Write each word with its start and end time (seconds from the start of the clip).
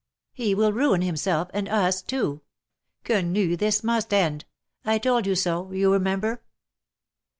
He 0.33 0.55
will 0.55 0.73
ruin 0.73 1.03
himself, 1.03 1.49
and 1.53 1.69
us 1.69 2.01
too. 2.01 2.41
Quenu, 3.05 3.55
this 3.55 3.83
must 3.83 4.11
end. 4.11 4.45
I 4.83 4.97
told 4.97 5.27
you 5.27 5.35
so, 5.35 5.71
you 5.71 5.93
remember." 5.93 6.41